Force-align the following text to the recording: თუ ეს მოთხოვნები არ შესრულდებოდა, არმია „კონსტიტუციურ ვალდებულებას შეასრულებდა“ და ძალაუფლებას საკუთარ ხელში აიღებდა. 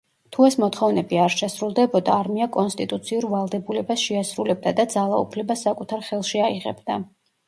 თუ 0.35 0.45
ეს 0.45 0.55
მოთხოვნები 0.61 1.17
არ 1.25 1.33
შესრულდებოდა, 1.41 2.15
არმია 2.23 2.47
„კონსტიტუციურ 2.55 3.27
ვალდებულებას 3.33 4.05
შეასრულებდა“ 4.07 4.73
და 4.79 4.87
ძალაუფლებას 4.95 5.63
საკუთარ 5.67 6.03
ხელში 6.09 6.43
აიღებდა. 6.47 6.97